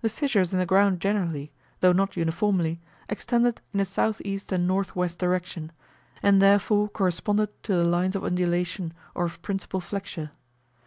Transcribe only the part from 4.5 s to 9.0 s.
N.W. direction, and therefore corresponded to the lines of undulation